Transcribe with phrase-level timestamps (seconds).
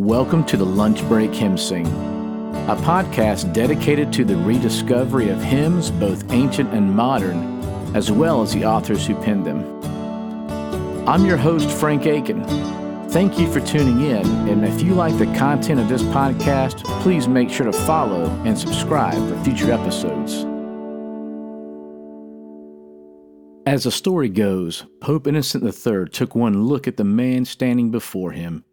[0.00, 5.90] Welcome to the Lunch Break Hymn Sing, a podcast dedicated to the rediscovery of hymns,
[5.90, 7.62] both ancient and modern,
[7.94, 9.62] as well as the authors who penned them.
[11.06, 12.42] I'm your host, Frank Aiken.
[13.10, 17.28] Thank you for tuning in, and if you like the content of this podcast, please
[17.28, 20.46] make sure to follow and subscribe for future episodes.
[23.66, 28.32] As the story goes, Pope Innocent III took one look at the man standing before
[28.32, 28.64] him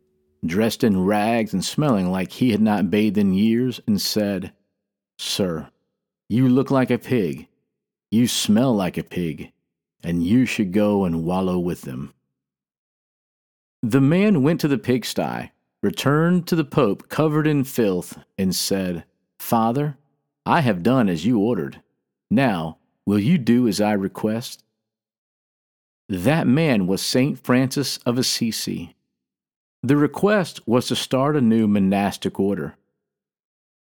[0.45, 4.53] dressed in rags and smelling like he had not bathed in years, and said,
[5.17, 5.69] Sir,
[6.29, 7.47] you look like a pig,
[8.11, 9.51] you smell like a pig,
[10.03, 12.13] and you should go and wallow with them.
[13.81, 19.05] The man went to the pigsty, returned to the Pope covered in filth, and said,
[19.39, 19.97] Father,
[20.45, 21.81] I have done as you ordered.
[22.29, 24.63] Now, will you do as I request?
[26.09, 27.37] That man was St.
[27.37, 28.95] Francis of Assisi.
[29.83, 32.75] The request was to start a new monastic order.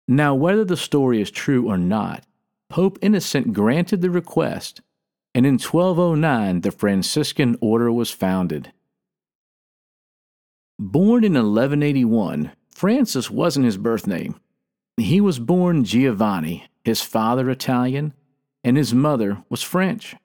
[0.06, 2.24] Now, whether the story is true or not,
[2.68, 4.80] Pope Innocent granted the request,
[5.34, 8.72] and in 1209 the Franciscan order was founded.
[10.78, 14.40] Born in 1181, Francis wasn't his birth name.
[14.96, 18.14] He was born Giovanni, his father Italian,
[18.64, 20.16] and his mother was French.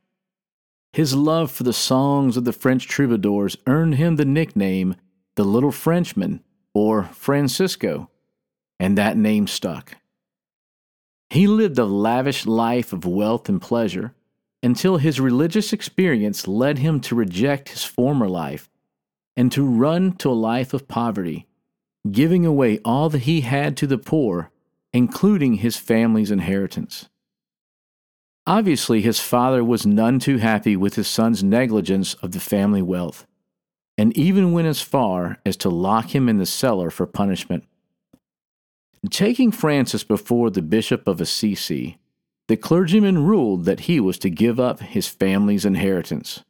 [0.93, 4.95] His love for the songs of the French troubadours earned him the nickname
[5.35, 6.41] the little Frenchman,
[6.73, 8.09] or Francisco,
[8.79, 9.97] and that name stuck.
[11.29, 14.13] He lived a lavish life of wealth and pleasure
[14.63, 18.69] until his religious experience led him to reject his former life
[19.35, 21.47] and to run to a life of poverty,
[22.09, 24.49] giving away all that he had to the poor,
[24.93, 27.09] including his family's inheritance.
[28.47, 33.25] Obviously, his father was none too happy with his son's negligence of the family wealth
[33.97, 37.63] and even went as far as to lock him in the cellar for punishment.
[39.09, 41.97] Taking Francis before the Bishop of Assisi,
[42.47, 46.43] the clergyman ruled that he was to give up his family's inheritance.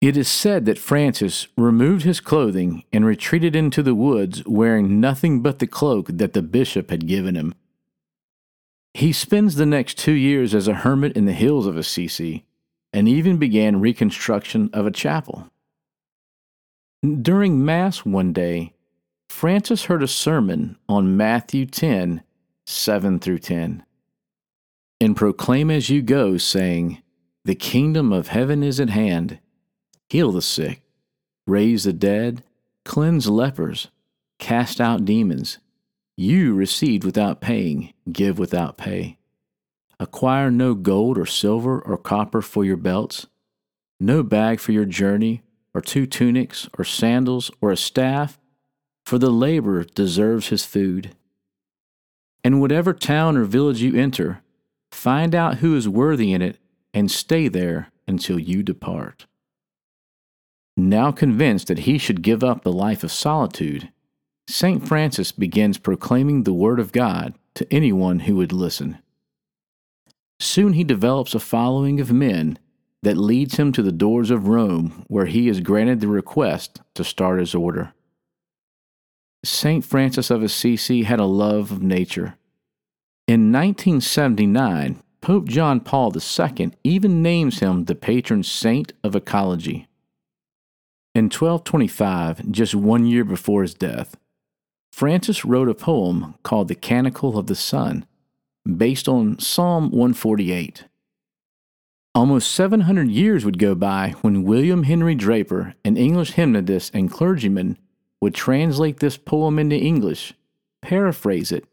[0.00, 5.42] It is said that Francis removed his clothing and retreated into the woods wearing nothing
[5.42, 7.54] but the cloak that the bishop had given him.
[8.94, 12.44] He spends the next two years as a hermit in the hills of Assisi
[12.92, 15.50] and even began reconstruction of a chapel.
[17.02, 18.72] During Mass one day,
[19.28, 22.24] Francis heard a sermon on Matthew 10
[22.66, 23.84] 7 through 10.
[25.00, 27.00] And proclaim as you go, saying,
[27.44, 29.38] The kingdom of heaven is at hand.
[30.10, 30.82] Heal the sick,
[31.46, 32.42] raise the dead,
[32.84, 33.88] cleanse lepers,
[34.40, 35.58] cast out demons.
[36.16, 39.18] You received without paying, give without pay.
[40.00, 43.28] Acquire no gold or silver or copper for your belts,
[44.00, 45.42] no bag for your journey
[45.78, 48.36] or two tunics, or sandals, or a staff,
[49.06, 51.14] for the laborer deserves his food.
[52.42, 54.42] And whatever town or village you enter,
[54.90, 56.58] find out who is worthy in it,
[56.92, 59.26] and stay there until you depart.
[60.76, 63.92] Now convinced that he should give up the life of solitude,
[64.48, 64.86] St.
[64.86, 68.98] Francis begins proclaiming the Word of God to anyone who would listen.
[70.40, 72.58] Soon he develops a following of men
[73.02, 77.04] that leads him to the doors of Rome, where he is granted the request to
[77.04, 77.92] start his order.
[79.44, 79.84] St.
[79.84, 82.36] Francis of Assisi had a love of nature.
[83.28, 89.86] In 1979, Pope John Paul II even names him the patron saint of ecology.
[91.14, 94.16] In 1225, just one year before his death,
[94.92, 98.06] Francis wrote a poem called The Canticle of the Sun,
[98.64, 100.84] based on Psalm 148.
[102.14, 107.78] Almost 700 years would go by when William Henry Draper, an English hymnodist and clergyman,
[108.20, 110.34] would translate this poem into English,
[110.82, 111.64] paraphrase it,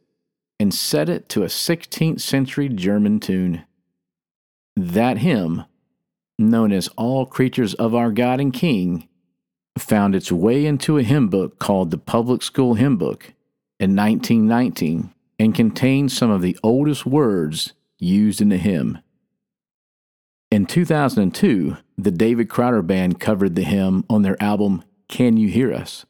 [0.60, 3.64] and set it to a 16th century German tune.
[4.76, 5.64] That hymn,
[6.38, 9.08] known as All Creatures of Our God and King,
[9.78, 13.34] found its way into a hymn book called the Public School Hymn Book
[13.80, 19.00] in 1919 and contains some of the oldest words used in the hymn.
[20.56, 25.74] In 2002, the David Crowder Band covered the hymn on their album Can You Hear
[25.74, 26.06] Us?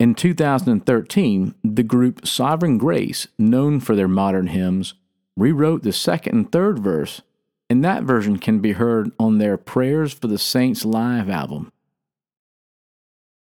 [0.00, 4.94] In 2013, the group Sovereign Grace, known for their modern hymns,
[5.36, 7.20] rewrote the second and third verse,
[7.68, 11.70] and that version can be heard on their Prayers for the Saints live album.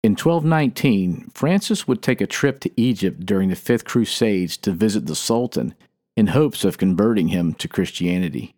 [0.04, 5.06] In 1219, Francis would take a trip to Egypt during the Fifth Crusades to visit
[5.06, 5.74] the Sultan
[6.14, 8.55] in hopes of converting him to Christianity.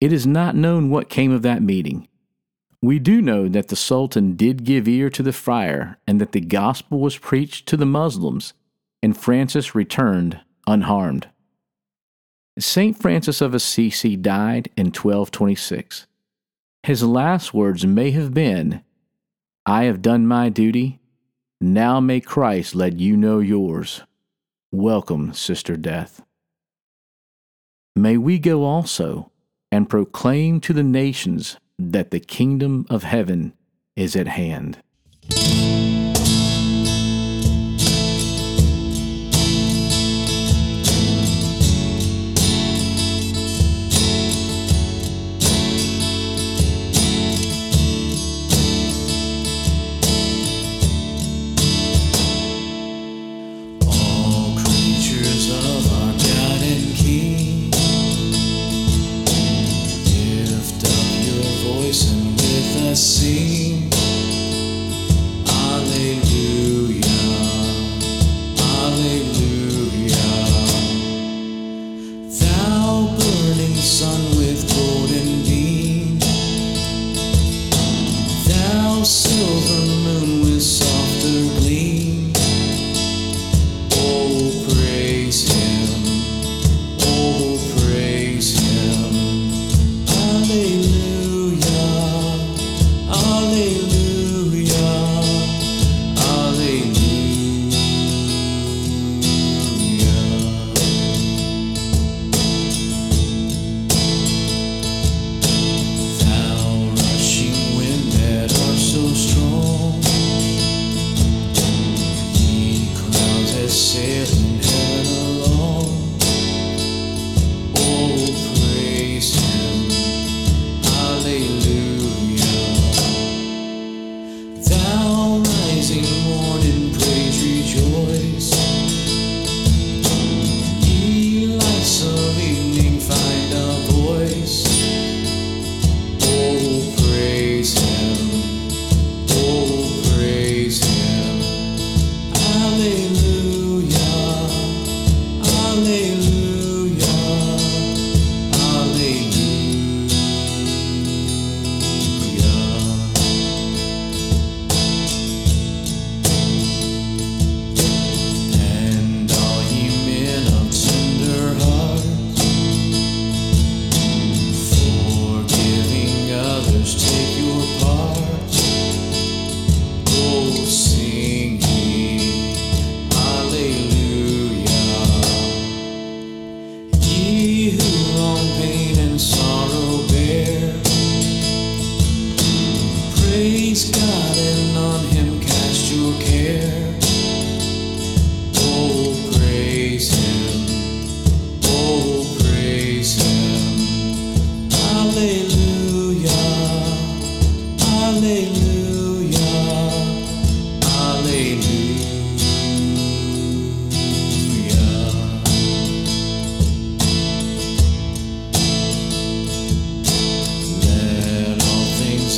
[0.00, 2.08] It is not known what came of that meeting.
[2.82, 6.40] We do know that the Sultan did give ear to the friar and that the
[6.40, 8.52] gospel was preached to the Muslims,
[9.02, 11.28] and Francis returned unharmed.
[12.58, 12.96] St.
[13.00, 16.06] Francis of Assisi died in 1226.
[16.82, 18.82] His last words may have been,
[19.64, 21.00] I have done my duty,
[21.60, 24.02] now may Christ let you know yours.
[24.70, 26.22] Welcome, Sister Death.
[27.94, 29.32] May we go also
[29.70, 33.52] and proclaim to the nations that the kingdom of heaven
[33.94, 34.78] is at hand.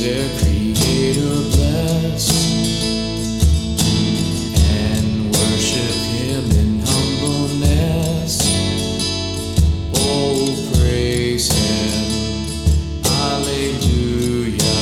[0.09, 2.25] their Creator bless
[4.73, 8.35] and worship Him in humbleness.
[9.93, 12.05] Oh, praise Him,
[13.05, 14.77] Alleluia!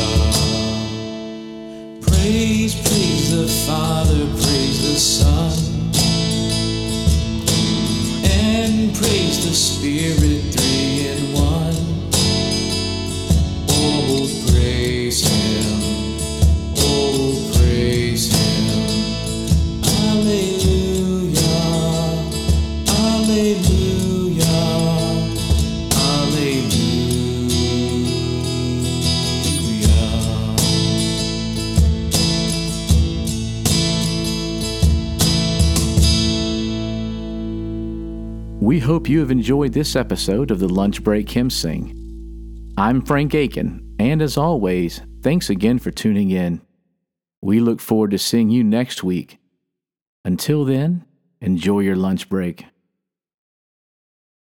[2.02, 5.58] Praise, praise the Father, praise the Son,
[8.24, 10.37] and praise the Spirit.
[38.60, 42.74] We hope you have enjoyed this episode of the Lunch Break Hymn Sing.
[42.76, 46.62] I'm Frank Aiken, and as always, thanks again for tuning in.
[47.40, 49.38] We look forward to seeing you next week.
[50.26, 51.06] Until then,
[51.40, 52.66] enjoy your lunch break.